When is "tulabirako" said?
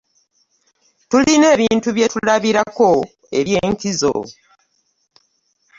2.13-2.89